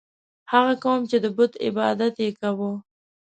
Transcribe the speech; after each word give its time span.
هغه 0.51 0.73
قوم 0.83 1.01
چې 1.09 1.17
د 1.23 1.25
بت 1.37 1.51
عبادت 1.65 2.13
یې 2.23 2.29
کاوه. 2.39 2.71